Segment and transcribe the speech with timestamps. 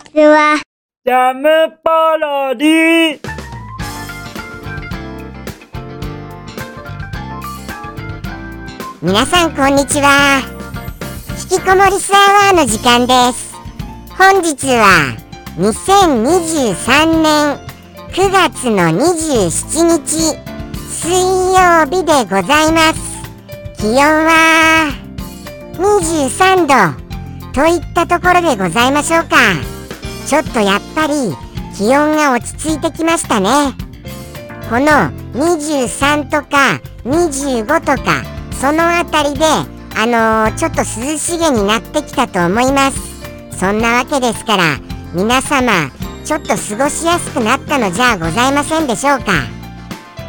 [0.00, 0.60] ちは。
[1.04, 1.48] ジャム
[1.82, 3.20] パロディ。
[9.02, 10.42] 皆さんこんにちは。
[11.52, 13.54] 引きこもりスアワーの時間です。
[14.16, 15.16] 本日は
[15.58, 17.58] 2023年
[18.12, 20.36] 9月の27日
[20.88, 21.10] 水
[21.54, 23.10] 曜日でございます。
[23.78, 24.92] 気温は
[25.78, 27.00] 23度
[27.52, 29.79] といったところでございましょうか
[30.30, 31.34] ちょっとやっぱり
[31.76, 33.74] 気温が落ち着いてきましたね。
[34.68, 43.58] この23とか25とかそのあたりであのー、ちょっと涼しげになってきたと思います。
[43.58, 44.78] そんなわけですから
[45.14, 45.90] 皆様
[46.24, 49.32] ちょっと過ごしやすくなったのじゃございませんでしょうか。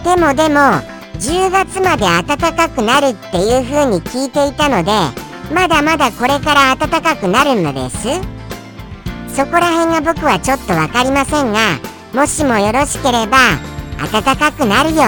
[0.03, 0.81] でもでも
[1.19, 4.91] 10月まで暖かくなるっていう風に聞いていたので
[5.53, 8.30] まだまだこれから暖かくなるのです。
[9.35, 11.79] そこら辺が僕はちょっと分かりませんが
[12.13, 13.37] もしもよろしければ
[14.11, 15.03] 暖かくなるよ。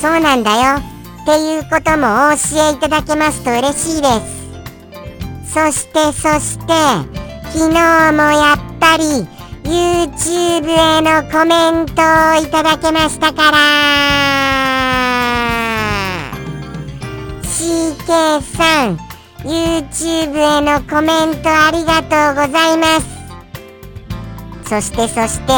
[0.00, 0.76] そうなんだよ。
[1.22, 5.54] っていうこともお教えいただけますと嬉しいです。
[5.54, 6.74] そしてそして
[7.52, 9.26] 昨日もやっぱり
[9.62, 13.58] YouTube へのコメントをいただけましたから。
[17.44, 18.98] CK さん
[19.44, 23.13] YouTube へのコメントありがとうございます。
[24.66, 25.52] そしてそして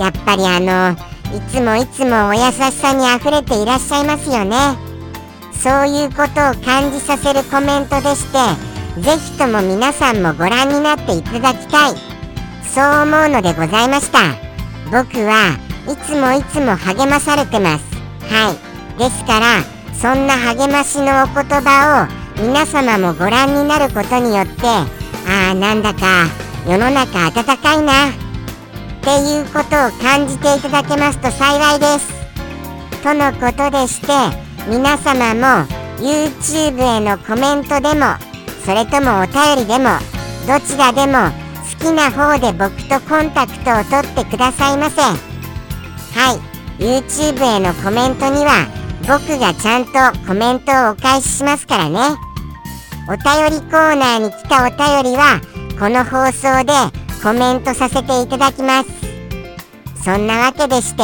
[0.00, 0.96] やっぱりあの
[1.36, 4.56] いつもいつもお優しさにあふれていらっしゃいますよね。
[5.52, 8.38] そういうことを感じさせるコメントでして
[9.00, 11.94] ぜひとも皆さんもご覧になっていただきたい。
[12.62, 14.18] そう思うのでございました。
[14.90, 15.58] 僕は
[15.88, 17.84] いつもいつも励まされてます。
[18.32, 18.98] はい。
[18.98, 26.26] ですからそんな励ましのお言葉を皆様もご覧になることによってああなんだか
[26.66, 28.25] 世の中暖かいな。
[29.06, 32.12] っていうことを感じていただけますと幸いです。
[33.04, 34.08] とのことでして
[34.68, 35.64] 皆様も
[35.98, 38.16] YouTube へのコメントでも
[38.64, 39.90] それともお便りでも
[40.48, 41.30] どちらでも
[41.78, 45.14] 好きな方で僕とコンタクトを取ってくださいませは
[46.34, 46.82] い。
[46.82, 48.66] YouTube へのコメントには
[49.06, 52.00] 僕がちゃんとコメントをお返ししますからね。
[53.08, 55.40] お便りコーナーに来たお便りは
[55.78, 56.72] この放送で
[57.22, 59.05] コメントさせていただきます。
[60.06, 61.02] そんなわけでして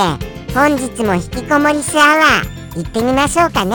[0.55, 3.75] 本日も引きこもりスアワー行ってみましょうかね。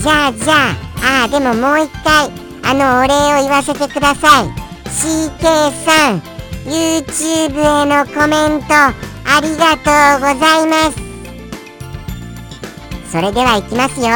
[0.00, 2.30] じゃあじゃあああでももう一回
[2.62, 4.44] あのお礼を言わせてください。
[4.86, 6.22] CK さん
[6.64, 8.94] YouTube へのコメントあ
[9.42, 11.00] りがとうございます。
[13.10, 14.06] それではいきますよ。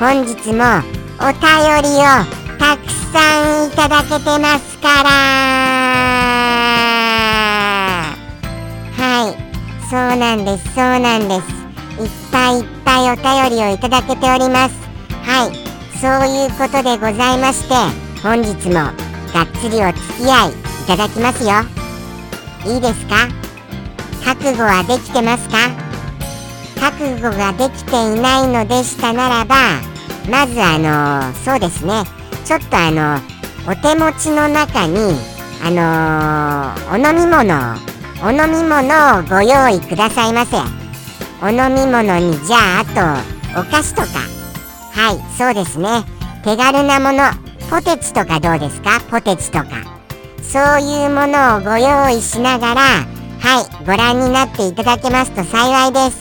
[0.00, 0.82] 本日も
[1.20, 1.38] お便
[1.84, 2.02] りを
[2.58, 6.95] たくさんいただけてますから。
[8.98, 9.36] はい。
[9.88, 11.46] そうなんですそうなんです。
[12.02, 14.74] いっぱいいっぱいお便りをいただけております。
[15.22, 15.52] はい。
[15.98, 17.74] そういうことでございまして
[18.22, 20.54] 本日もがっつりお付き合いい
[20.86, 21.50] ただきますよ。
[22.70, 23.28] いいですか？
[24.24, 25.70] 覚悟はできてますか？
[26.78, 29.56] 覚悟ができていないのでしたならば
[30.28, 32.04] まずあのそうですね。
[32.44, 33.18] ちょっとあの
[33.66, 35.16] お手持ちの中に
[35.64, 37.76] あのお飲み物
[38.24, 40.56] お飲み物をご用意くださいませ。
[41.42, 42.84] お飲み物にじゃああ
[43.54, 44.08] とお菓子とか。
[44.92, 46.04] はいそうですね。
[46.42, 47.30] 手軽なもの
[47.68, 49.00] ポテチとかどうですか？
[49.10, 49.66] ポテチとか。
[50.42, 53.04] そういうものをご用意しながらは
[53.82, 56.18] いご覧になっていただけますと幸いです。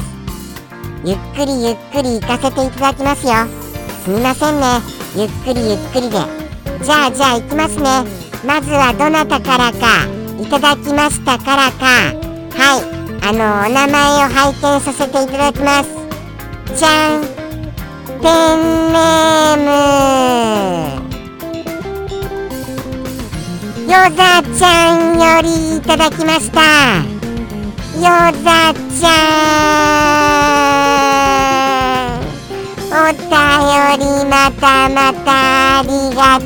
[1.05, 3.33] ゆっくりゆっくり行かせていただきますよ。
[4.03, 4.81] すみませんね。
[5.15, 6.17] ゆっくりゆっくりで。
[6.83, 8.03] じゃあじゃあ行きますね。
[8.45, 10.14] まずはどなたからか。
[10.39, 11.85] いただきましたからか。
[12.57, 12.83] はい。
[13.21, 15.89] あのお名前を拝見させていただきます。
[16.77, 17.21] じゃん。
[18.21, 21.05] ペンネーム。
[23.87, 24.65] ヨザちゃ
[24.95, 26.61] んよりいただきました。
[27.95, 28.01] ヨ
[28.43, 29.09] ザちゃ
[32.21, 32.25] ん。
[32.91, 33.19] お便
[33.99, 36.45] りまたまたありがと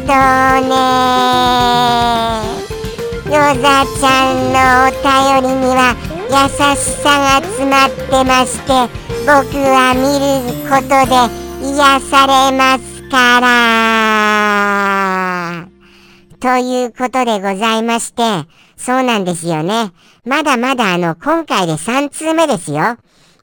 [0.66, 2.49] うね。
[3.30, 5.06] ヨザちゃんのお便
[5.44, 5.94] りには
[6.32, 8.90] 優しさが詰まってまして
[9.24, 11.14] 僕は見ることで
[11.64, 13.40] 癒されますか
[15.62, 15.68] ら。
[16.40, 18.24] ということでございまして
[18.78, 19.92] そうなんですよね。
[20.26, 22.98] まだまだあの今回で3通目ですよ。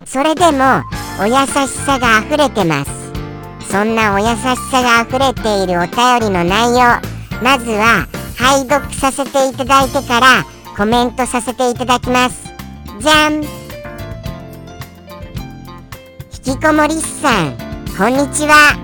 [0.05, 0.83] それでも
[1.21, 2.91] お優しさが溢れてます。
[3.71, 4.37] そんなお優し
[4.69, 7.01] さが溢れているお便りの内容。
[7.41, 10.45] まずは拝読させていただいてから
[10.77, 12.53] コメントさせていただきます。
[13.01, 13.35] じゃん。
[13.35, 13.43] 引
[16.55, 17.57] きこもりっさん
[17.97, 18.77] こんにちは。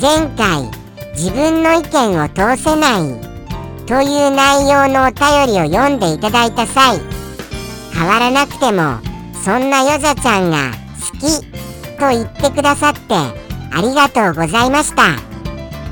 [0.00, 0.70] 前回
[1.14, 3.02] 自分の意見を通せない
[3.86, 6.98] という内容のお便りを読んでいただいた際
[7.92, 8.98] 変わらなくても
[9.44, 10.72] そんなヨザちゃんが
[11.12, 11.42] 好き
[12.00, 13.34] と言ってくださってあ
[13.80, 15.18] りがとうございました。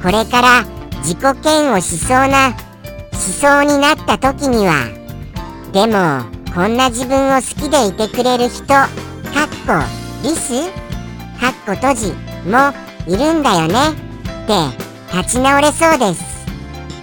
[0.03, 0.65] これから
[1.03, 2.55] 自己嫌悪しそうな
[3.21, 4.89] しそうになった時には
[5.73, 6.25] でも
[6.55, 8.89] こんな自分を好きでいてくれる人かっ
[9.67, 9.85] こ
[10.23, 10.65] リス？
[11.39, 12.13] かっこ閉じ
[12.49, 12.73] も
[13.07, 13.91] いるんだよね？
[13.91, 16.25] って立ち直れそうです。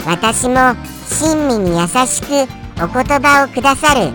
[0.05, 0.75] 私も
[1.21, 2.47] 親身に優しく
[2.83, 4.11] お言葉をくださる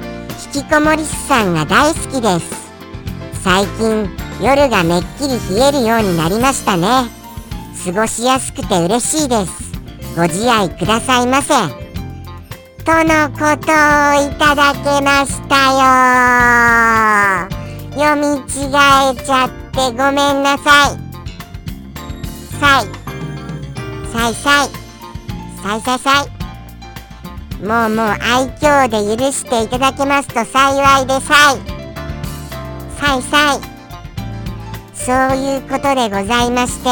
[0.55, 2.63] 引きこもり師さんが大好きです。
[3.43, 4.09] 最近
[4.41, 7.09] 夜がめっきり冷えるようになりましたね。
[7.85, 9.53] 過ごしやすくて嬉しいです。
[10.15, 11.81] ご自愛くださいませ。
[12.84, 17.49] とのことをいただけましたよ。
[17.93, 20.99] 読み違えちゃってごめんなさい。
[22.58, 22.87] さい。
[24.12, 24.69] さいさい。
[25.62, 27.64] さいさいさい。
[27.64, 31.58] もうもう愛嬌で許していただけますと幸いでさい。
[32.99, 33.61] さいさい。
[34.93, 36.90] そういうことでございまして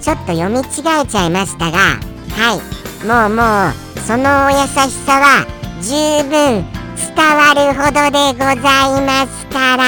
[0.00, 0.62] ちょっと読み違
[1.02, 3.06] えちゃいましたがはい。
[3.06, 3.42] もうも
[3.84, 4.72] うそのお優し
[5.04, 5.44] さは
[5.82, 5.92] 十
[6.30, 6.64] 分
[6.96, 9.84] 伝わるほどでございますから。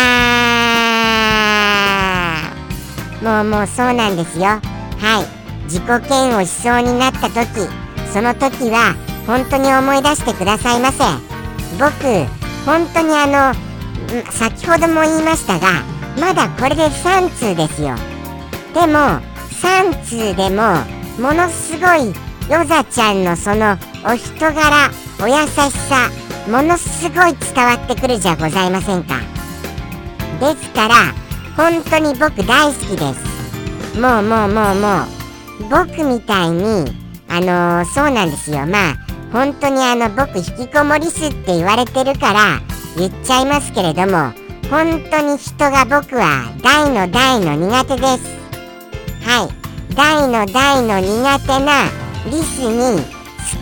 [3.23, 4.45] もうもうそうなんですよ。
[4.45, 4.61] は
[5.23, 5.65] い。
[5.65, 7.67] 自己嫌悪しそうになった時。
[8.13, 8.95] その時は
[9.27, 11.03] 本当に思い出してくださいませ。
[11.79, 12.27] 僕
[12.67, 13.55] 本当にあの
[14.31, 15.83] 先ほども言いましたが
[16.21, 17.97] まだこれで3通ですよ。
[18.75, 19.23] でも
[19.63, 20.85] 3通でも
[21.19, 24.91] ものすごいヨザちゃんのそのお人柄
[25.23, 26.11] お優しさ
[26.49, 29.20] ものすごい伝わってくるじゃございませんか？
[30.41, 30.94] ですから
[31.56, 34.00] 本当に僕大好きです。
[34.00, 36.93] もうもうもうもう僕みたいに
[37.29, 38.67] あのー、そうなんですよ。
[38.67, 38.97] まあ
[39.32, 42.61] 本当にあの僕引きこもりすって言われてるから
[42.97, 44.32] 言っちゃいますけれども
[44.69, 48.25] 本当に人が僕は大の大の苦手です。
[49.25, 49.94] はい。
[49.94, 51.85] 大の大の苦手な
[52.27, 53.03] リスに好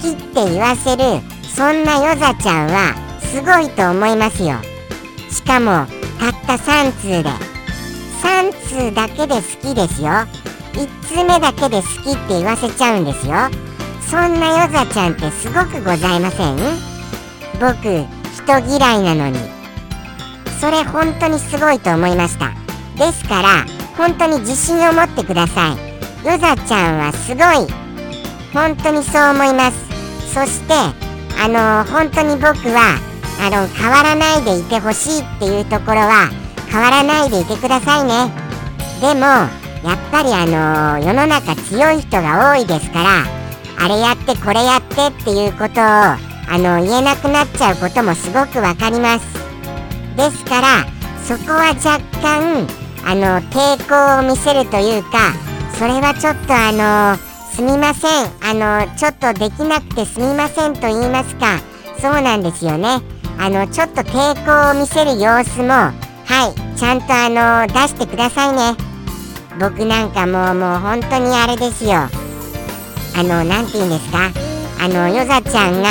[0.03, 4.57] きって言わせるそんなヨザちゃんはすごいと思いますよ。
[5.31, 5.87] しかも
[6.19, 7.31] たった3通で。
[8.23, 10.09] 3通だけで好きですよ。
[10.73, 13.35] 1通目だけで好きって言わせちゃうんですよ。
[14.01, 16.57] そんなヨザちゃんってすごくございません？
[17.61, 19.39] 僕人嫌いなのに。
[20.61, 22.53] それ本当にすごいと思いました。
[22.97, 23.67] ですから
[23.97, 26.27] 本当に自信を持ってください。
[26.27, 27.88] ヨザちゃんはすごい
[28.59, 29.79] 本当にそう思います。
[30.35, 30.75] そして
[31.41, 32.99] あの本当に僕は
[33.41, 36.29] あの変わらないでいてほしいっていうところは
[36.69, 38.33] 変わらないでいてくださいね。
[39.01, 39.27] でも
[39.89, 43.25] やっぱりあの世の中強い人が多いですから
[43.79, 46.19] あれやってこれやってっていうことをあ
[46.51, 49.27] の言えなくなっちゃうこともすごくわかります。
[50.17, 50.85] ですから
[51.23, 52.67] そこは若干
[53.07, 55.33] あの抵抗を見せるというか
[55.79, 57.28] それはちょっとあの
[57.59, 58.11] すみません。
[58.41, 58.55] あ
[58.87, 61.59] のちょっとできなくてすみませんと言いますか。
[62.01, 63.00] そうなんですよね。
[63.37, 65.93] あのちょっと抵抗を見せる様子もは
[66.55, 68.77] いちゃんとあの出してくださいね。
[69.59, 71.95] 僕なんかもうもう本当にあれですよ。
[71.95, 72.09] あ
[73.25, 74.31] の何て言うんですか。
[74.81, 75.88] あのヨザちゃんが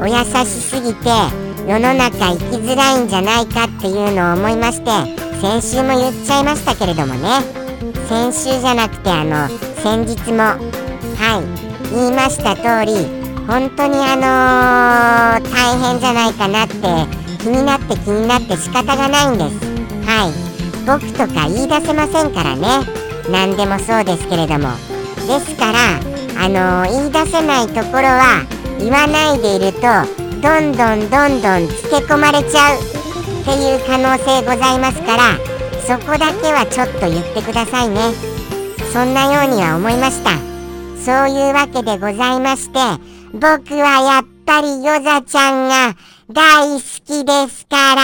[0.00, 1.10] お優しすぎて
[1.66, 4.90] 世の中生きづらいんじゃないかっていうのを思いまして
[5.40, 7.40] 先週も言っちゃいましたけれどもね。
[8.08, 9.48] 先週じゃなくてあの
[9.82, 10.54] 先日も
[11.18, 11.68] はい。
[11.92, 13.06] 言いました通り
[13.46, 14.14] 本当にあ
[15.40, 16.74] のー、大変じゃないかなって
[17.42, 19.66] 気になって気になって仕方がないんです。
[20.06, 20.32] はい。
[20.86, 22.84] 僕とか言い出せませんからね。
[23.30, 24.68] 何でもそうですけれども。
[25.26, 25.78] ですから
[26.36, 28.46] あのー、言い出せないところは
[28.78, 29.80] 言わないでいると
[30.40, 32.78] どんどんどんどんつけ込まれちゃう。
[32.78, 35.38] っていう可能性ございますから
[35.86, 38.12] そこだけはちょっと言ってくださいね。
[38.92, 40.47] そんなようには思いました。
[41.04, 42.78] そういうわけでございまして
[43.32, 45.94] 僕はやっぱりヨザちゃんが
[46.30, 48.02] 大好きですから。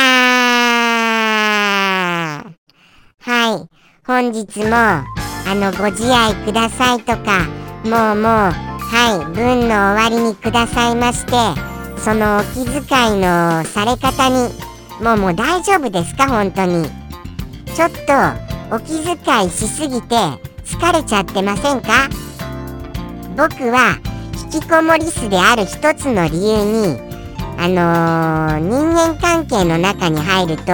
[3.20, 3.68] はい。
[4.06, 5.04] 本日も、あ
[5.54, 7.46] の、ご自愛くださいとか、
[7.84, 8.52] もうもう、は
[9.22, 11.32] い、文の終わりにくださいまして、
[12.00, 14.50] そのお気遣いのされ方に、
[15.02, 16.28] もうもう大丈夫ですか？
[16.28, 16.90] 本当に。
[17.74, 17.96] ちょっと、
[18.74, 20.16] お気遣いしすぎて、
[20.64, 22.08] 疲れちゃってませんか？
[23.36, 23.98] 僕は、
[24.52, 27.14] 引きこもり巣である一つの理由に
[27.56, 30.72] あのー、人間関係の中に入ると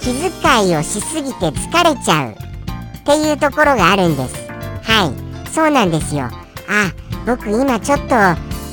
[0.00, 2.32] 気遣いをしすぎて疲れちゃう。
[2.32, 4.34] っていうところがあるんです。
[4.82, 5.12] は
[5.44, 5.48] い。
[5.50, 6.24] そうなんですよ。
[6.24, 6.92] あ
[7.26, 8.14] 僕今ちょっと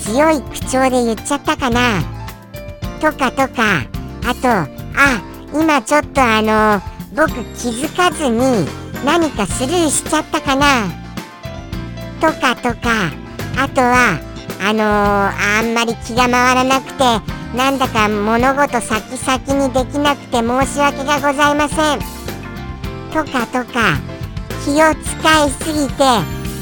[0.01, 2.01] 強い口調で言っちゃったかな。
[2.99, 3.85] とかとか。
[4.25, 4.67] あとあ
[5.53, 6.81] 今ちょっとあの
[7.15, 8.65] 僕気づかずに
[9.05, 11.02] 何かスルーしちゃったかな。
[12.23, 13.11] とかとか。
[13.57, 14.17] あとは
[14.61, 14.85] あのー、
[15.59, 17.03] あんまり気が回らなくて
[17.55, 21.99] なんだか物事先々にできなくて申し訳がございません。
[23.11, 23.99] とかとか。
[24.63, 26.03] 気を使いすぎて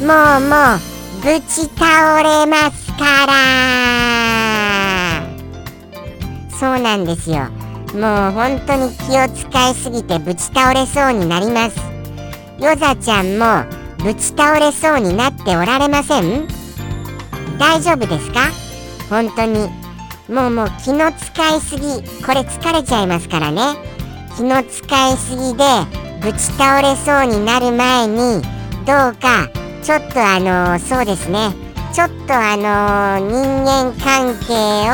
[0.03, 0.79] もうもう
[1.21, 3.31] ぶち倒れますから。
[6.49, 7.47] そうなんですよ。
[7.93, 11.79] もう本当に気を使いすぎてぶち倒れそうになります。
[12.57, 16.47] ヨザちゃんもぶち倒れそうになっておられません？
[17.59, 18.49] 大丈夫ですか？
[19.09, 19.69] 本当に。
[20.29, 21.81] もうもう気の使いすぎ。
[22.25, 23.75] これ疲れちゃいますからね。
[24.37, 25.63] 気の使いすぎで
[26.21, 28.41] ぶち倒れそうになる前に
[28.85, 29.49] どうか
[29.83, 31.51] ちょっとあのー、そうですね。
[31.93, 34.53] ちょっとあのー、人間関係
[34.89, 34.93] を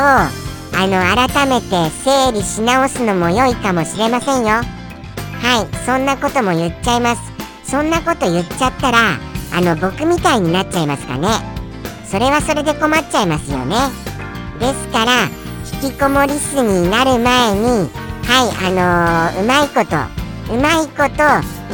[0.76, 4.48] あの改めて整理し直すのも良いかもしれませんよ。
[4.48, 7.37] はいそんなことも言っちゃいます。
[7.68, 9.18] そんなこと言っちゃったら
[9.52, 11.28] あの僕みたいになっちゃいますかね。
[12.06, 13.76] それはそれで困っちゃいますよね。
[14.58, 15.28] ですから
[15.82, 17.90] 引きこもりすになる前に
[18.24, 19.96] はいあのー、うまいこと
[20.54, 21.22] うまいこと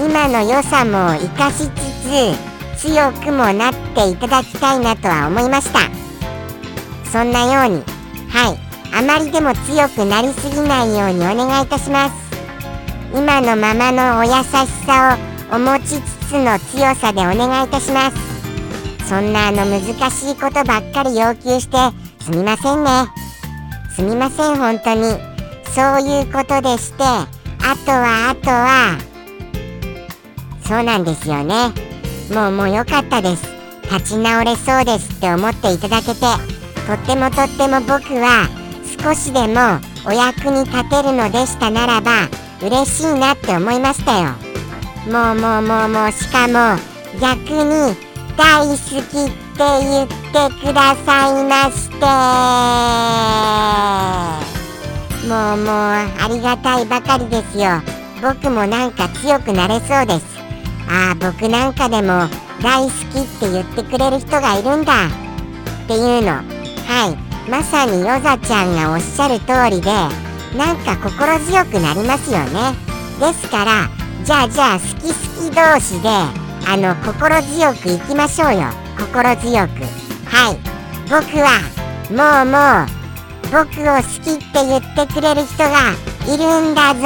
[0.04, 5.78] 今の良さも生かしつつ強くもなっていただきたいなとは思いました。
[7.08, 7.84] そんなように
[8.28, 8.58] はい
[8.92, 12.14] あまりでも強くなりすぎないようにお願いいたします。
[13.14, 19.08] 今のままのお優しさをお持ちつつの強さでお願いいたします。
[19.08, 21.76] そんなあの難しいことばっかり要求して
[22.24, 22.90] すみませんね。
[23.94, 25.02] すみません本当に。
[25.72, 27.28] そういうことでしてあ
[27.86, 28.98] とはあとは。
[30.66, 31.68] そうなんですよね。
[32.34, 33.46] もうもう良かったです。
[33.84, 36.20] 立ち直れそうですって思っていただけて。
[36.84, 38.48] とってもとっても僕は
[39.00, 42.28] 少しでもお役に立てるのでしたならば
[42.60, 44.53] 嬉しいなって思いましたよ。
[45.06, 46.78] もうもうもうもうしかも
[47.20, 47.94] 逆に
[48.38, 50.14] 大好きって言って
[50.66, 52.06] くださいまして。
[55.28, 57.82] もうもうありがたいばかりですよ。
[58.22, 60.24] 僕もなんか強くなれそうです。
[60.88, 62.28] ああ僕なんかでも
[62.62, 65.06] 大好きって言ってくれる人がいるんだ。
[65.06, 66.32] っていうの。
[66.32, 66.42] は
[67.10, 67.50] い。
[67.50, 69.90] まさにヨザちゃんがおっしゃる通りで
[70.56, 72.74] なんか心強くなりますよね。
[73.20, 76.08] ですからじゃあじゃあ好き好き同士で
[76.66, 78.70] あの心強くいきましょうよ。
[78.98, 79.84] 心強く。
[80.24, 80.58] はい。
[81.10, 81.60] 僕は
[82.08, 82.94] もうもう
[83.52, 85.92] 僕を好きって言ってくれる人が
[86.26, 87.04] いるんだぞ。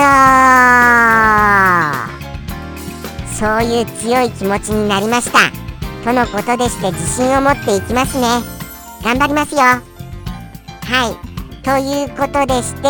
[3.35, 5.51] そういう強い気持ちになりました。
[6.05, 8.29] とのことでして自信を持っていきますね。
[9.03, 9.61] 頑張りますよ。
[9.61, 9.83] は
[11.11, 11.63] い。
[11.65, 12.89] ということでして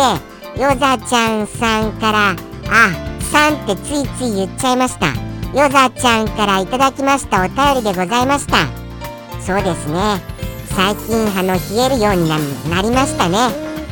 [0.61, 2.35] ヨザちゃんさんから
[2.69, 5.07] あさんってついつい言っちゃいました。
[5.53, 7.43] ヨザちゃんからいただきました。
[7.43, 8.67] お便りでございました。
[9.39, 10.21] そうですね。
[10.75, 13.37] 最近あの冷えるようになりましたね。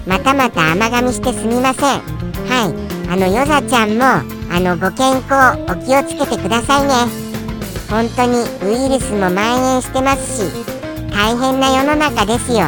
[0.06, 2.02] またまた甘噛みしてすみません。
[2.48, 3.10] はい。
[3.10, 6.94] あのヨザちゃんもあのご健康お気をつけてくださいね。
[7.90, 10.66] 本当にウイルスも蔓延してますし
[11.12, 12.66] 大変な世の中ですよ。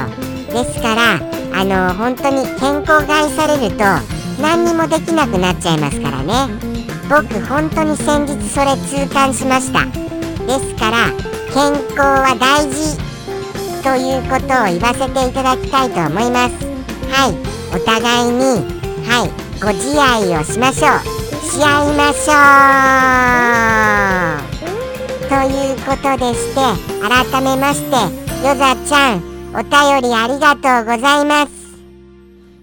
[0.53, 1.19] ですから
[1.53, 3.83] あの本当に健康害されると
[4.41, 6.47] 何にもできなくなっちゃいますからね。
[7.09, 9.85] 僕本当に先日それ痛感しました。
[9.85, 11.11] ですから
[11.53, 12.97] 健康は大事
[13.83, 16.55] ということを言わせていただきたいと思います。
[17.11, 17.35] はい。
[17.71, 18.39] お互いに
[19.07, 19.29] はい
[19.61, 21.19] ご自愛をしましょう。
[21.45, 22.33] し合いましょ
[25.25, 25.29] う。
[25.29, 26.61] ということでして
[27.01, 27.95] 改めまして
[28.47, 29.21] ヨザちゃん
[29.53, 31.58] お便りありがとうございます。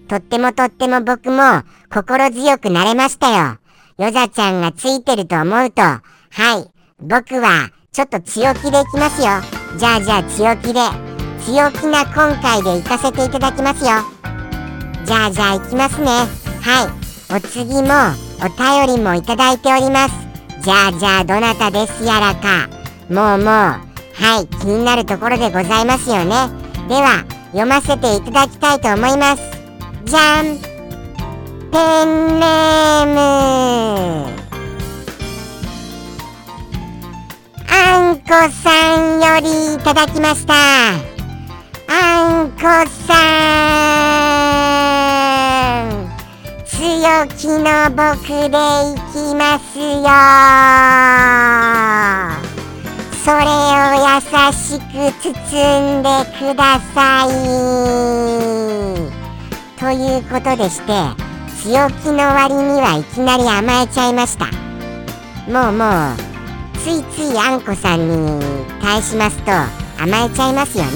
[0.07, 3.57] とってもとっても僕も心強くなれましたよ。
[3.97, 9.27] ヨザちゃんがついてると思うと、はい、僕はちょっと強気でいきますよ。
[9.77, 10.79] じゃあじゃあ強気で、
[11.45, 13.91] 強気な今回で行かせていただきますよ。
[15.05, 16.07] じゃあじゃあ行きますね。
[16.61, 16.85] は
[17.31, 17.89] い、お次も
[18.39, 20.15] お便りもいただいております。
[20.61, 22.69] じゃあじゃあどなたですやらか。
[23.09, 26.67] もうもう、はい、気になるところでございますよね。
[26.87, 29.56] では読ませていただきたいと思います
[30.07, 30.57] じゃん
[31.69, 33.17] ペンネーム
[37.69, 38.29] あんこ
[38.63, 40.53] さんよりいただきました。
[41.89, 42.61] あんこ
[43.05, 43.13] さ
[45.83, 46.07] ん。
[46.65, 46.77] 強
[47.35, 50.07] 気の僕でいきますよ。
[53.25, 54.23] それを優
[54.53, 55.29] しく包
[55.99, 56.07] んで
[56.39, 56.95] くださ
[57.25, 59.16] い。
[59.79, 60.91] ということでして
[61.61, 64.45] 強気の割にはいきなり甘えちゃいました。
[65.51, 66.17] もうもう
[66.79, 68.41] ついついあんこさんに
[68.81, 69.51] 対しますと
[70.01, 70.91] 甘えちゃいますよね。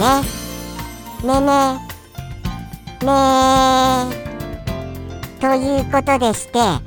[1.24, 1.80] ねね
[3.06, 3.12] ね
[5.40, 6.82] ということでしては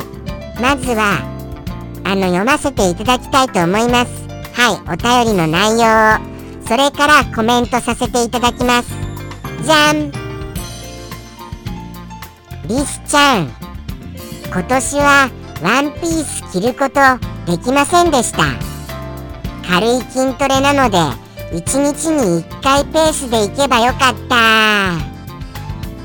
[0.00, 0.60] い。
[0.60, 1.20] まずは
[2.04, 4.26] あの読ませていただきたいと思います。
[4.54, 4.76] はい。
[4.90, 6.18] お便りの内容
[6.66, 8.88] それからコメントさせていただきます。
[9.62, 10.15] じゃん。
[12.68, 13.48] リスちゃん。
[14.50, 15.30] 今年は
[15.62, 17.00] ワンピース着ること
[17.50, 18.42] できませんでした。
[19.68, 20.98] 軽い筋トレなので
[21.52, 24.36] 1日に1回ペースで行けばよかった。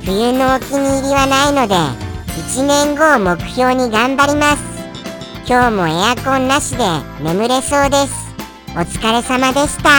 [0.05, 4.61] 冬のお気に入りはないので1年後を目標に頑張ります。
[5.47, 6.83] 今日もエアコンなしで
[7.23, 8.13] 眠れそうです。
[8.75, 9.89] お疲れ様でした。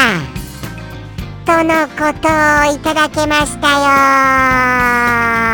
[1.44, 3.68] とのことをいただけました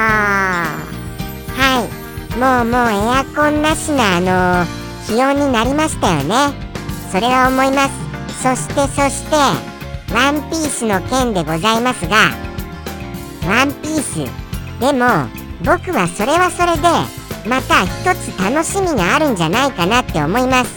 [0.05, 0.08] よ
[2.39, 4.65] もうもうエアコンなしのあの
[5.09, 6.55] 気温になりましたよね。
[7.11, 7.93] それは思います。
[8.41, 9.35] そしてそして
[10.15, 12.17] ワンピースの件でございますが
[13.45, 14.19] ワンピース。
[14.79, 15.27] でも
[15.65, 16.89] 僕はそれはそれで
[17.49, 20.71] また一つ楽しみがあるんじゃないかなって思います。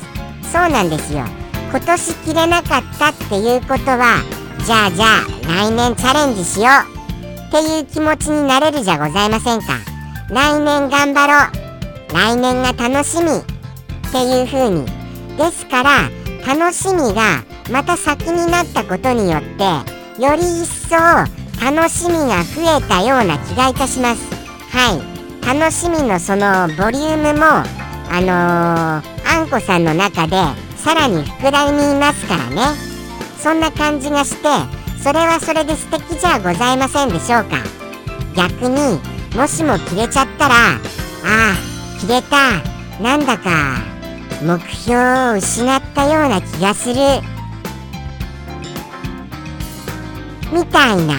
[0.51, 1.25] そうなんですよ。
[1.69, 4.23] 今年着れなかったっていうことは
[4.65, 7.49] じゃあじゃあ来年チャレンジしよう。
[7.49, 9.90] っていう気持ちになれるじゃございませんか。
[10.31, 11.33] 来年頑張ろ
[12.09, 12.13] う。
[12.13, 13.31] 来年が楽しみ。
[13.31, 14.85] っていう風に。
[15.37, 16.09] ですから
[16.47, 19.63] 楽しみがまた先になったことによって
[20.21, 24.21] より一層楽しみが増えたような気がいたします。
[24.71, 25.11] はい。
[25.45, 30.37] 楽しみのそのボリュームもあのー、あんこさんの中で
[30.77, 32.61] さらに膨らみますからね。
[33.37, 34.47] そんな感じがして
[35.03, 37.57] それはそれで素敵じゃございませんでしょうか。
[38.33, 40.79] 逆にもしも切れちゃったらあ
[41.23, 42.61] あ切れた。
[43.01, 43.77] なんだか
[44.43, 46.95] 目標を失ったような気がする。
[50.51, 51.15] みたいな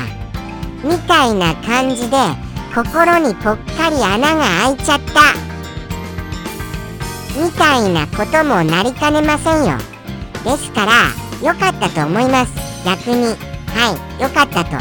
[0.84, 2.16] みたいな感じで
[2.74, 5.32] 心にぽっかり穴が開いちゃった。
[7.40, 9.78] みたいなこともなりかねませんよ。
[10.44, 10.92] ですから
[11.42, 12.52] 良かったと思います。
[12.84, 13.24] 逆に。
[13.24, 13.36] は
[14.18, 14.76] い良かったと。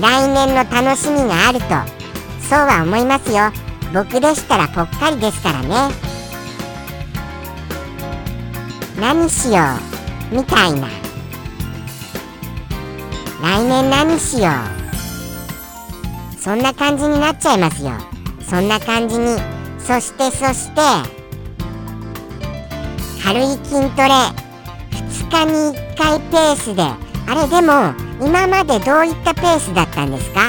[0.00, 1.99] 来年の楽しみがあると。
[2.50, 3.52] そうは思いますよ。
[3.94, 5.94] 僕でしたらぽっかりですからね。
[9.00, 9.62] 何しよ
[10.32, 10.88] うみたいな。
[13.40, 16.40] 来年何しよう。
[16.42, 17.92] そんな感じになっちゃいますよ。
[18.48, 19.38] そんな感じに。
[19.78, 20.80] そしてそして。
[23.22, 24.10] 軽い筋トレ。
[24.90, 26.82] 2日に1回ペースで。
[26.82, 26.96] あ
[27.36, 30.40] れでも今までどういったペースだったんですか？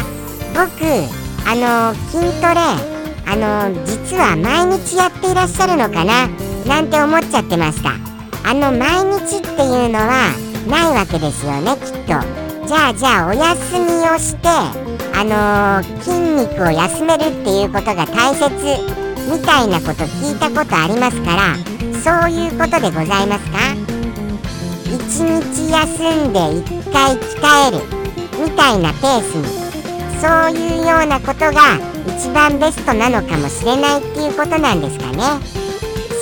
[0.56, 1.21] 僕。
[1.46, 2.92] あの筋トレ
[3.26, 6.28] あの実は毎日やっていらっしゃるのかな
[6.66, 7.92] なんて思っちゃってました。
[8.44, 10.34] あの毎日っていうのは
[10.68, 12.42] ないわけですよねきっと。
[12.68, 18.50] じゃあじゃあお休みをしてあのー、筋肉を休めるっていうことが大切
[19.30, 21.56] みたいなこと聞いたことありますから
[22.02, 23.58] そういうことでございますか
[24.86, 27.78] ？1日休んで1回鍛える
[28.44, 29.61] みたいなペースに
[30.22, 35.24] そういうようなことが一番ベストなのかもしれないっていうことなんですかね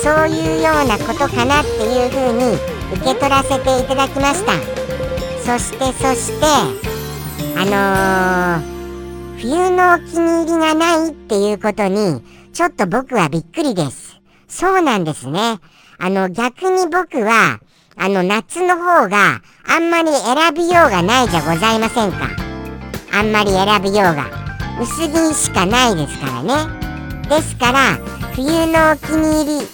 [0.02, 2.54] そういうようなことかなっていうふうに
[2.94, 4.52] 受け取らせていただきました
[5.44, 6.46] そしてそして
[7.56, 8.80] あのー
[9.40, 14.20] 冬のお気に入りがないっていうことに、ちょっと僕はびっくりです。
[14.48, 15.58] そうなんですね。
[15.98, 17.58] あの、逆に僕は、
[17.96, 22.39] あの、夏の方があんまり選びようがないじゃございませんか。
[23.12, 24.26] あんまり選びようが。
[24.80, 26.54] 薄着しかないですからね。
[27.28, 27.98] ですから、
[28.34, 29.66] 冬のお気に入り。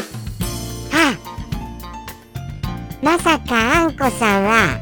[0.90, 1.16] は
[3.02, 4.80] まさかあんこさんは、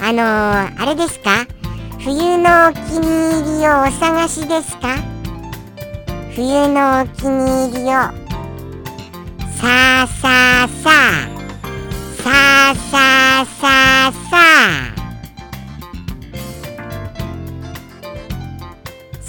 [0.00, 1.46] あのー、あれですか？
[2.00, 3.06] 冬のお気に
[3.40, 4.96] 入りをお探しですか？
[6.34, 7.88] 冬のお気に入りを
[9.54, 11.28] さあさあさあ
[12.22, 12.30] さ
[12.70, 12.98] あさ
[13.42, 13.68] あさ
[14.08, 15.01] あさあ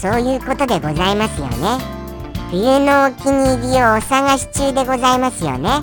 [0.03, 1.79] そういうことでございますよね。
[2.51, 5.79] 冬のお気に入りをお探し中でございますよね。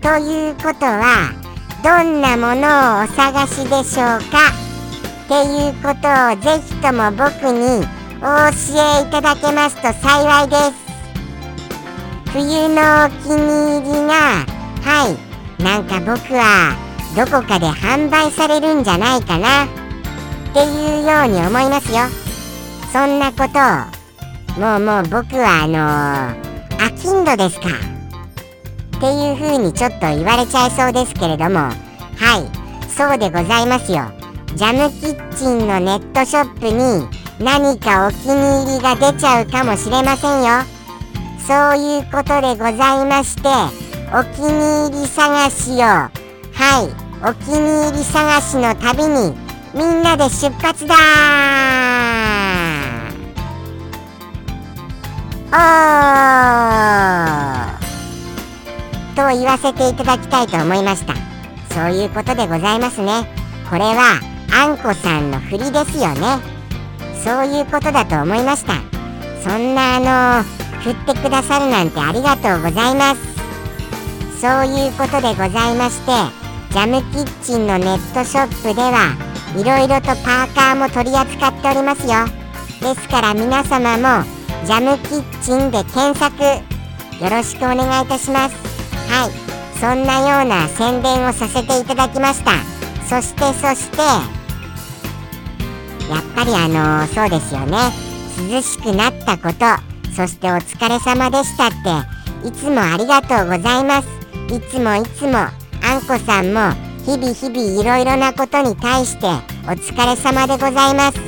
[0.00, 1.34] ということは
[1.84, 4.48] どんなものをお探しでしょうか？
[5.26, 7.86] っていうことをぜひとも僕に
[8.22, 10.72] お教えいただけますと幸いです。
[12.32, 14.14] 冬のお気に入りが
[14.80, 16.74] はいなんか僕は
[17.14, 19.66] どこかで販売されるんじゃないかな。
[19.66, 19.68] っ
[20.54, 22.27] ていうように思いますよ。
[22.92, 24.60] そんなことを。
[24.60, 27.68] もうもう僕はあのー、アキンドですか。
[28.96, 31.60] っていう風にちょっと言われちゃいそうですけれども。
[31.60, 32.88] はい。
[32.90, 34.10] そうでございますよ。
[34.56, 37.06] ジャムキッチンのネットショップに
[37.38, 40.64] 何かお気に入りが出ちゃうかもしれませんよ。
[41.46, 43.48] そういうことでございまして
[44.12, 45.78] お気に入り探しを。
[45.78, 47.08] はい。
[47.20, 49.34] お気に入り探しの旅に
[49.74, 50.94] みんなで出発だ
[55.50, 55.58] おー。
[59.16, 61.14] と言わせていただきたいと思いました。
[61.74, 63.26] そういうことでございますね。
[63.70, 64.20] これは
[64.52, 66.38] あんこさんの振りですよね。
[67.24, 68.74] そういうことだと思いました。
[69.42, 70.44] そんなあの
[70.82, 73.20] 振ってくださるなんてありがとうございます。
[74.40, 76.12] そういうことでございまして
[76.70, 79.16] ジャムキッチンのネットショップでは
[79.56, 82.26] いろいろとパーカーも取り扱っておりますよ。
[82.80, 84.37] ですから皆様も
[84.68, 88.54] ジャムキッチンで検索よろしくお願いいたします。
[89.10, 89.30] はい。
[89.80, 92.50] そんなような宣伝をさせていただきました。
[93.08, 94.18] そしてそしてや
[96.20, 97.78] っぱりあのー、そうですよね。
[98.52, 99.64] 涼しくなったこと。
[100.14, 102.46] そしてお疲れ様でしたって。
[102.46, 104.08] いつもありがとうございます。
[104.54, 105.38] いつもいつも。
[105.38, 106.74] あんこさんも
[107.06, 109.28] 日々日々いろいろなことに対して
[109.64, 111.18] お疲れ様でございます。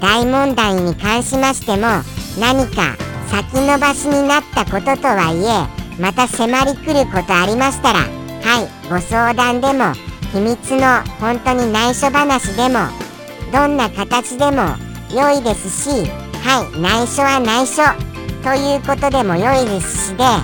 [0.00, 2.02] 大問題に関しましても
[2.38, 2.96] 何か
[3.28, 8.06] 先延ばしになったこととはいえまた迫り来ることありましたらは
[8.62, 9.92] いご相談でも
[10.32, 12.80] 秘密の本当に内緒話でも
[13.52, 14.76] どんな形でも
[15.12, 16.10] 良いですし
[16.42, 17.82] はい内緒は内緒
[18.42, 20.40] ということでも良いですしでは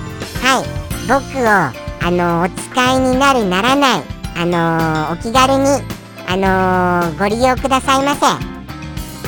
[0.61, 4.01] い僕をあのお使いになるならない
[4.35, 5.67] あのお気軽に
[6.27, 8.51] あのご利用くださいませ。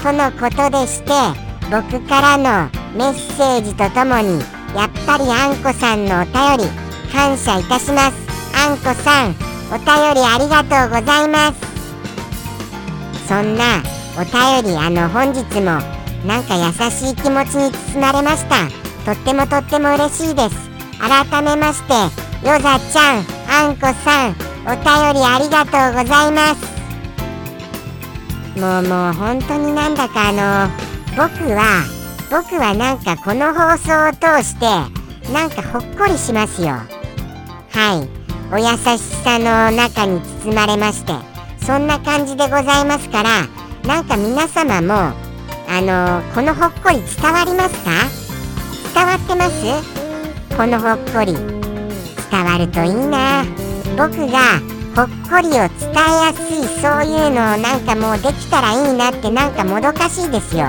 [0.02, 1.12] とのことでして
[1.74, 4.40] 僕からのメッセージとともに
[4.76, 6.72] やっぱりあんこさんのお便り
[7.12, 8.18] 感謝いたします。
[8.56, 9.32] あんこさん
[9.74, 11.58] お便りありがとうございます。
[13.28, 13.82] そんな
[14.16, 15.82] お便りあの本日も
[16.28, 18.70] なんか優しい気持ちに包まれました。
[19.12, 20.56] とってもとっても嬉しいです。
[21.00, 21.94] 改めまして
[22.48, 24.36] ヨザちゃんあんこさん
[24.68, 26.62] お便りありがとうございます。
[28.60, 31.84] もうもう本当になんだかあの僕は
[32.30, 34.66] 僕はなんかこの放送を通して
[35.32, 36.70] なんかほっこりしますよ。
[37.72, 38.24] はい。
[38.52, 38.66] お優
[38.98, 41.14] しさの中に包まれまして
[41.66, 43.48] そんな感じでございますから
[43.88, 44.94] なんか皆様も
[45.68, 47.92] あのー、このほっこり伝わりますか？
[48.94, 50.56] 伝わってます？
[50.56, 51.34] このほっこり。
[51.34, 53.44] 伝わるといいな。
[53.98, 54.60] 僕が
[54.96, 55.66] ほっこりを伝え
[56.28, 60.68] やすいそういうのをなんかもうできたらいいなってなんかもどかしいですよ。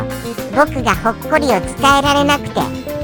[0.57, 2.55] 僕がほっこりを伝えられなくて。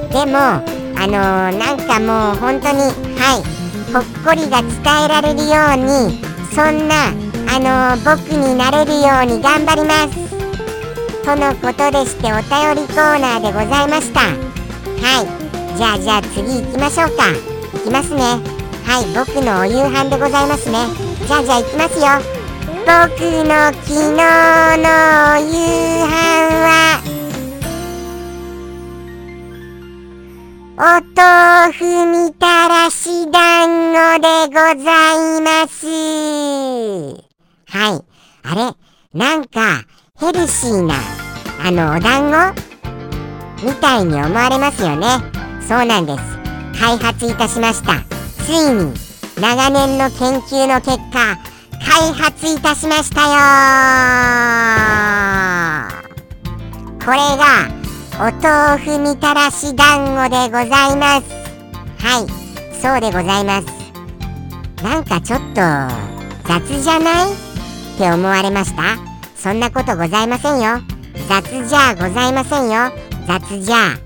[0.09, 2.81] でもあのー、なんかもう本当に
[3.19, 3.61] はい。
[3.93, 6.23] ほっこりが伝えられるように
[6.55, 7.09] そんな
[7.53, 10.31] あの僕になれるように頑張ります。
[11.25, 14.21] とのことでしてお便りコーナーでございました。
[14.21, 15.77] はい。
[15.77, 17.25] じゃあじゃあ次行きましょうか。
[17.75, 18.23] 行きますね。
[18.87, 19.07] はい。
[19.15, 21.10] 僕のお夕飯でございますね。
[21.31, 22.07] じゃあじゃあ行きますよ
[22.81, 22.91] 僕
[23.47, 23.95] の昨日
[24.83, 25.55] の夕
[26.05, 26.11] 飯
[26.67, 26.99] は
[30.75, 30.83] お
[31.15, 31.85] 豆腐
[32.27, 35.87] みたらし団子でございます。
[37.69, 38.03] はい。
[38.43, 38.75] あれ？
[39.15, 39.85] なんか、
[40.19, 40.97] ヘルシーな、
[41.65, 42.33] あの、お団
[43.63, 43.65] 子？
[43.65, 45.07] みたいに思われますよね。
[45.61, 46.23] そうなんです。
[46.81, 48.03] 開発いたしました。
[48.45, 48.93] ついに、
[49.41, 51.39] 長年の研究の結果、
[51.83, 53.29] 開発いたしましたよ
[57.03, 57.71] これが、
[58.19, 61.31] お豆腐みたらし団子でございます。
[62.05, 62.27] はい、
[62.83, 63.67] そうでございます。
[64.85, 65.63] なんかちょっと、
[66.47, 67.33] 雑じゃない？
[67.33, 68.99] って思われました？
[69.37, 70.81] そんなことございませんよ。
[71.29, 72.93] 雑じゃございませんよ。
[73.27, 73.97] 雑じゃ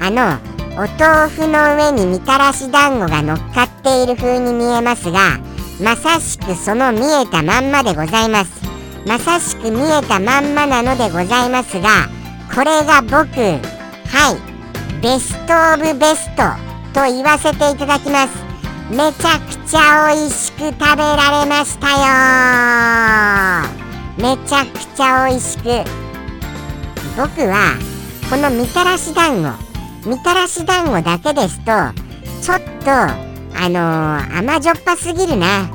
[0.00, 0.38] あの
[0.74, 5.38] お豆腐の上にみたらし団子が乗っかっている風に見えますが
[5.82, 8.62] まさしくその見えたまんまでございます。
[9.06, 12.08] まさしく見えたまんまなのでございますが
[12.54, 13.58] これが僕は
[14.30, 16.42] いベストオブベスト
[16.94, 18.30] と言わせていただきます。
[18.90, 22.04] めちゃくちゃ美味しく食べられましたよ
[24.18, 25.62] めちゃくちゃ美味しく。
[27.16, 27.76] 僕は
[28.30, 29.71] このみたらし団子
[30.04, 31.72] みたらし団子だけですと
[32.42, 35.68] ちょっとあのー、甘じょっぱすぎるなっ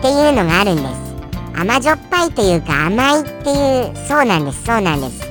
[0.00, 1.12] ていうのがあるんです。
[1.54, 5.22] 甘じょっぱいというか甘いっていうそうなんですそうなんです。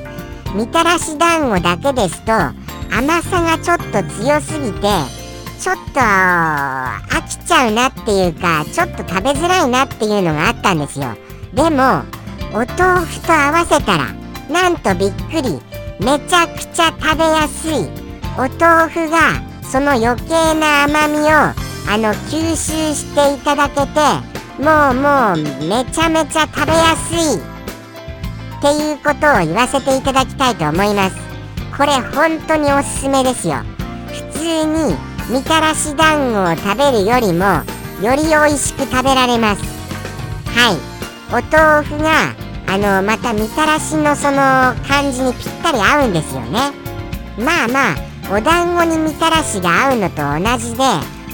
[0.55, 2.33] みたらし団子だけですと
[2.93, 4.87] 甘さがちょっと強すぎて
[5.59, 11.15] ちょっと飽きちゃうなっていうかちょっと食べづらいなっていうのがあったんですよ。
[11.53, 12.03] でも
[12.53, 14.07] お豆腐と合わせたら
[14.49, 15.61] なんとびっくり。
[16.01, 18.00] めちゃくちゃ食べやすい。
[18.41, 21.53] お豆腐がその余計な甘みをあ
[21.95, 23.99] の吸収していただけて
[24.57, 27.37] もうもうめちゃめちゃ食べやすい。
[27.37, 31.17] っていうことを言わせていただきたいと思います。
[31.77, 33.57] これ本当におすすめですよ。
[34.07, 34.95] 普通に
[35.29, 37.45] みたらし団子を食べるよりも
[38.01, 39.61] より美味しく食べられます。
[40.57, 40.77] はい。
[41.29, 42.33] お豆腐が
[42.65, 46.71] あのまたみたらしのその感じにぴったり合うんですよね。
[47.37, 50.83] まあまあお団子にみたらしが合うのと同じで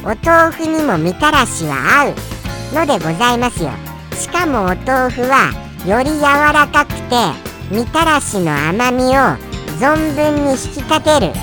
[0.03, 3.69] お豆腐にもみたらしは合うのでございますよ。
[4.15, 5.53] しかもお豆腐は
[5.85, 7.15] より柔らかくて
[7.69, 9.13] みたらしの甘みを
[9.79, 11.33] 存分に引き立てる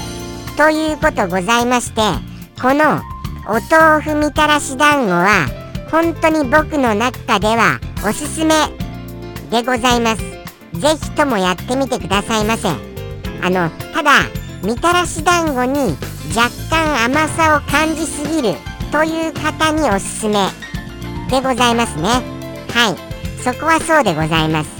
[0.56, 2.00] ということございまして
[2.60, 3.00] この
[3.46, 5.46] お豆腐みたらし団子は
[5.88, 8.54] 本当に僕の中ではおすすめ
[9.52, 10.22] でございます。
[10.80, 12.68] ぜひともやってみてくださいませ。
[13.40, 14.10] あのただ
[14.64, 15.94] みたらし団子に
[16.34, 18.54] 若干甘さを感じすぎる
[18.90, 20.48] という方におすすめ
[21.30, 22.08] でございますね。
[22.72, 23.42] はい。
[23.42, 24.70] そこはそうでございます。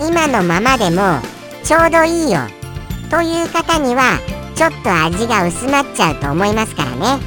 [0.00, 1.20] 今のままでも
[1.62, 2.40] ちょうどいいよ。
[3.10, 4.18] という方には
[4.56, 7.22] ちょっと味が薄まっちゃうと思いますからね。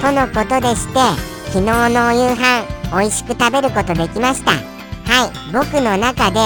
[0.00, 0.98] とのことでして
[1.52, 4.50] 昨日のお夕飯美味しく食べることできました。
[4.50, 5.52] はい。
[5.52, 6.40] 僕の中で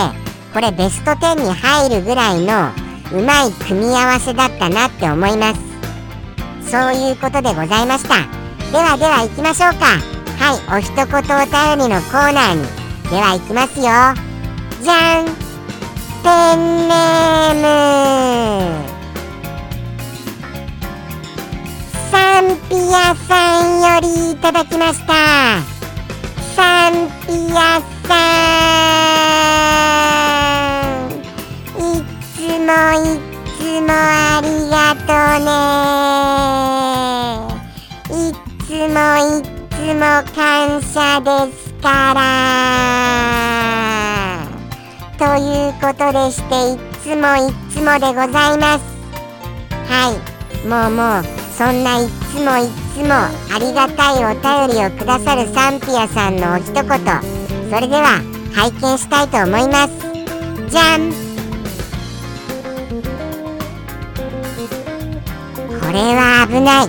[0.53, 2.84] これベスト10に入るぐらいの
[3.15, 5.61] うまい組み合わせだったなって思います。
[6.69, 8.27] そういうことでございました。
[8.73, 10.01] ではでは行きましょうか。
[10.37, 12.63] はいお一言お便りのコーナーに。
[13.09, 13.85] では行きますよ。
[14.83, 15.27] じゃん。
[16.25, 18.85] ペンネーム。
[22.11, 25.15] サンピアさんよりいただきました。
[26.57, 26.93] サン
[27.27, 28.15] ピアさ
[30.33, 30.34] ん。
[32.65, 33.21] もい
[33.59, 35.45] つもありがとう
[38.11, 38.31] ね。
[38.31, 38.33] い
[38.65, 38.99] つも
[39.39, 40.01] いつもつも
[40.35, 42.23] 感謝ですから。
[45.19, 48.85] ということでしていつもいつもでございます。
[49.87, 50.15] はい。
[50.67, 51.23] もうもう
[51.53, 56.85] そんないつもいつもありがたいお便りをくださるサンピアさんのお一言。
[57.69, 58.23] それでは
[58.55, 59.93] 拝見したいと思います。
[60.71, 61.24] じゃん。
[65.95, 66.89] れは危ない。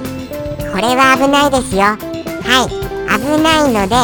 [0.73, 1.83] これは危ないですよ。
[1.83, 2.69] はい。
[3.07, 3.95] 危ないので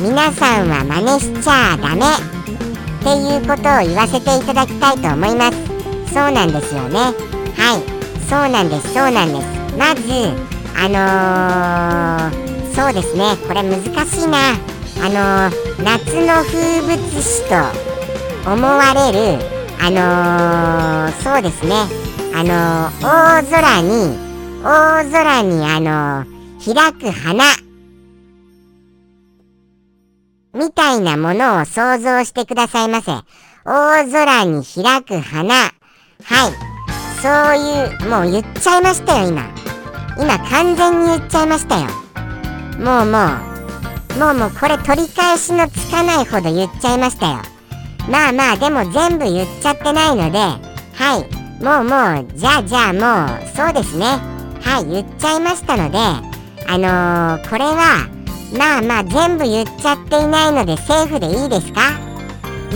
[0.00, 2.04] 皆さんは真似しちゃダメ。
[2.04, 5.58] っていうことを言わせていただきたいと思います。
[6.12, 6.98] そうなんですよね。
[7.56, 7.82] はい。
[8.28, 8.92] そうなんです。
[8.94, 9.76] そうなんです。
[9.76, 13.36] まずあのー、そうですね。
[13.48, 14.52] これ難しいな。
[15.00, 19.44] あのー、夏の風物詩と思われる
[19.80, 21.74] あのー、そうですね。
[22.34, 24.31] あの大空に
[24.64, 26.24] 大空にあの
[26.64, 27.44] 開く花
[30.54, 33.10] みたいなものを想像してくださいませ。
[33.64, 35.54] 大空に開く花。
[35.54, 35.72] はい。
[37.20, 39.50] そういう、もう言っちゃいましたよ、今。
[40.18, 41.86] 今完全に言っちゃいましたよ。
[42.78, 43.18] もうも
[44.16, 47.38] う、もうもうこれ取り返しのつかないほど言っちゃいましたよ。
[48.08, 50.58] まあまあ、でも全部言っちゃってないので、は
[51.18, 51.64] い。
[51.64, 54.32] もうもう、じゃあじゃあもう、そうですね。
[54.64, 58.08] はい、言っちゃいましたので、あのー、これは、
[58.56, 61.90] まあまあ全部言っちゃっていないのでセーフでいいですか？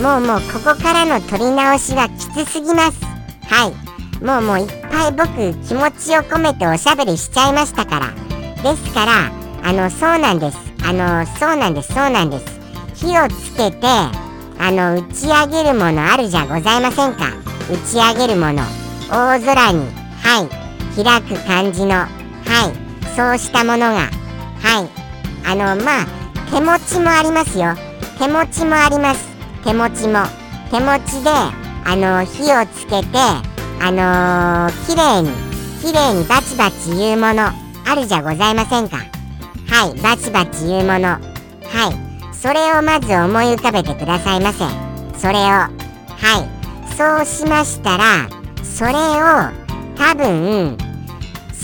[0.01, 3.03] もうもうここからの取り直しはきつすぎます。
[3.45, 5.27] はいもうもういっぱい僕
[5.67, 8.07] 気持ちを込めておしゃべりしちゃいましたから。
[8.63, 9.31] ですから
[9.63, 10.57] あのそうなんです。
[10.83, 11.93] あのそうなんです。
[11.93, 12.45] そうなんです。
[12.95, 13.87] 火をつけて
[14.59, 17.31] あの打ち上げるものあるじゃございませんか。
[17.71, 18.63] 打ち上げるもの。
[19.11, 19.85] 大空に。
[20.23, 20.66] はい。
[21.03, 24.09] 開く感じのはいそうしたものが
[24.61, 25.07] はい
[25.45, 26.17] あのまあ
[26.51, 27.75] 手持ちもありますよ。
[28.17, 29.27] 手持ちもあります。
[29.63, 30.25] 手持ちも。
[30.71, 33.17] 手持ちであの火をつけて
[33.79, 35.29] あのー、綺麗に
[35.81, 37.43] 綺麗にバチバチ言うもの
[37.85, 38.97] あるじゃございませんか。
[38.97, 41.09] はいバチバチ言うもの。
[41.09, 44.65] はいそれをまず思い浮かべてくださいませ。
[45.17, 45.43] それを。
[45.43, 46.57] はい
[46.97, 48.27] そうしましたら
[48.63, 48.95] それを
[49.95, 50.77] 多分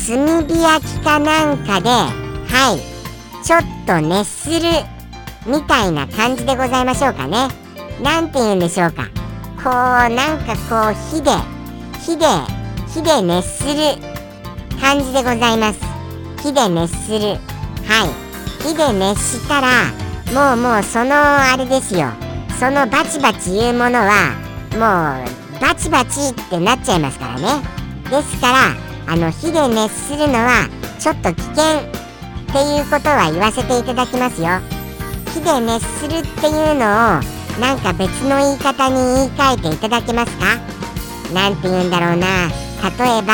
[0.06, 4.60] 炭火焼きかなんかではいちょっと熱する
[5.46, 7.48] みたいな感じでございましょうかね。
[8.02, 9.08] なんて言うんでしょうか。
[9.58, 11.32] こうなんかこう火で
[12.00, 12.26] 火で
[12.94, 14.02] 火で熱する
[14.80, 15.80] 感じでございます。
[16.42, 17.20] 火で熱する。
[17.20, 18.24] はい。
[18.62, 19.92] 火で熱したら
[20.34, 22.08] もうもうそのあれですよ。
[22.60, 24.36] そのバチバチいうものは
[24.74, 25.26] も
[25.58, 27.64] うバチバチってなっちゃいますからね。
[28.10, 30.68] ですからあの火で熱するのは
[31.00, 31.84] ちょっと危険っ
[32.52, 34.60] ていうことは言わせていただきますよ。
[35.34, 37.22] 火で熱するっていうのを
[37.60, 40.46] なんか別の言い方に言い換えていただけますか？
[41.34, 42.48] なんて言うんだろうな。
[42.48, 43.34] 例えば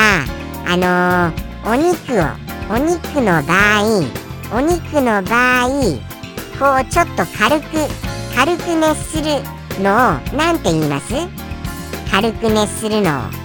[0.67, 4.03] あのー、お肉をお肉の場合
[4.55, 5.69] お肉の場合
[6.60, 7.65] こうちょっと軽く
[8.36, 9.41] 軽く熱する
[9.82, 11.13] のを何て言います？
[12.12, 13.38] 軽く熱するのを。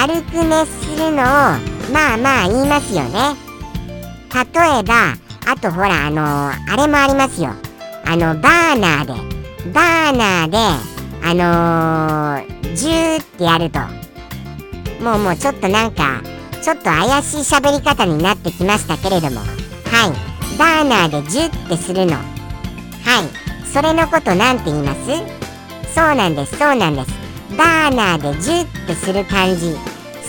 [0.00, 1.24] 軽く熱するのを
[1.92, 3.36] まあまあ言いますよね。
[4.32, 5.12] 例えば
[5.46, 7.50] あとほらあのー、あれもありますよ。
[8.06, 9.12] あのバーナーで
[9.70, 10.56] バーナーで
[11.22, 13.80] あのー、ジューってやると。
[15.04, 16.22] もうもうちょっとなんか
[16.62, 19.40] ちょっと怪しい喋り方になってきましたけれども。
[19.40, 19.48] はい。
[20.58, 22.14] バーナーでジュってするの。
[22.14, 22.24] はい。
[23.66, 25.00] それのこと何て言います？
[25.94, 27.10] そうなんですそうなんです。
[27.58, 29.76] バーナーでジュッてする感じ。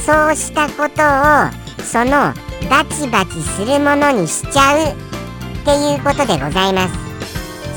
[0.06, 2.34] そうしたことをその
[2.70, 4.96] バチバチするものにしちゃうっ
[5.64, 6.94] ていうことでございます。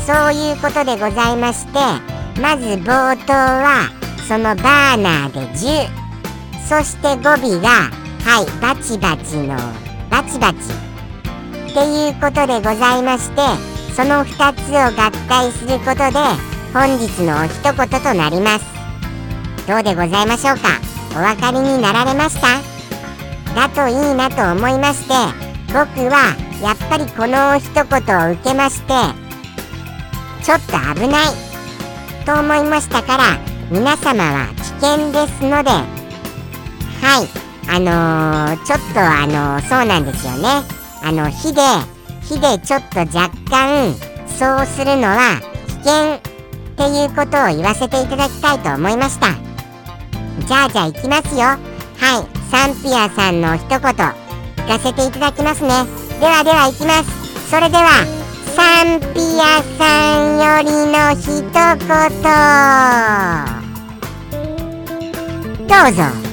[0.07, 1.79] そういうことでございまして
[2.41, 3.89] まず冒頭は
[4.29, 5.89] そのバーナーで10
[6.67, 7.91] そして語尾が
[8.25, 9.57] はいバチバチの
[10.11, 10.59] バチバチ。
[11.71, 13.41] っていうことでございまして
[13.95, 16.21] その2つを合体することで
[16.73, 18.65] 本日のお一言となります。
[19.67, 20.94] どうでございましょうか？
[21.17, 22.61] お分かりになられました？
[23.55, 25.15] だといいなと思いまして
[25.69, 28.93] 僕はやっぱりこの一言を受けまして
[30.43, 31.27] ちょっと危ない
[32.27, 33.39] と思いましたから
[33.71, 37.29] 皆様は危険ですのではい
[37.67, 40.49] あのー、ちょっとあのー、そうなんですよね。
[41.03, 41.63] あの火で
[42.23, 43.95] 火でちょっと若干
[44.27, 46.21] そうするのは危険っ
[46.77, 49.54] ていうことを言わせていただきたいと思いました。
[50.47, 51.43] じゃあじゃあ行きますよ。
[51.43, 52.35] はい。
[52.51, 53.89] サンピアさんの一言聞
[54.69, 55.71] かせていただきますね。
[56.21, 57.51] ではでは行きます。
[57.51, 58.05] それでは
[58.55, 59.85] サンピアさ
[60.21, 61.51] んよりの一言。
[65.67, 66.24] どうぞ。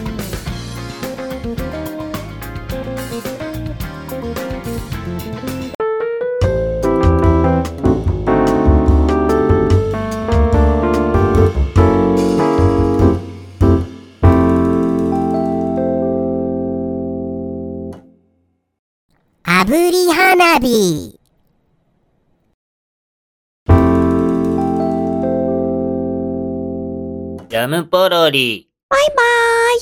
[20.10, 21.20] 花火。
[27.50, 28.70] ジャムポロリ。
[28.90, 29.80] バイバーイ